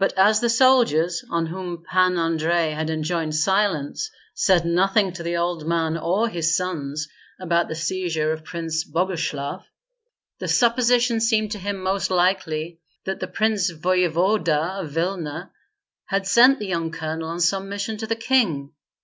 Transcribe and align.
But 0.00 0.12
as 0.18 0.40
the 0.40 0.50
soldiers, 0.50 1.24
on 1.30 1.46
whom 1.46 1.84
Pan 1.84 2.18
Andrei 2.18 2.70
had 2.72 2.90
enjoined 2.90 3.36
silence, 3.36 4.10
said 4.34 4.64
nothing 4.64 5.12
to 5.12 5.22
the 5.22 5.36
old 5.36 5.68
man 5.68 5.96
or 5.96 6.28
his 6.28 6.56
sons 6.56 7.06
about 7.38 7.68
the 7.68 7.76
seizure 7.76 8.32
of 8.32 8.42
Prince 8.42 8.82
Boguslav, 8.82 9.62
the 10.40 10.48
supposition 10.48 11.20
seemed 11.20 11.52
to 11.52 11.60
him 11.60 11.80
most 11.80 12.10
likely 12.10 12.80
that 13.04 13.20
the 13.20 13.28
prince 13.28 13.70
voevoda 13.70 14.80
of 14.82 14.90
Vilna 14.90 15.52
had 16.06 16.26
sent 16.26 16.58
the 16.58 16.66
young 16.66 16.90
colonel 16.90 17.28
on 17.28 17.38
some 17.38 17.68
mission 17.68 17.96
to 17.98 18.06
the 18.08 18.16
king. 18.16 18.72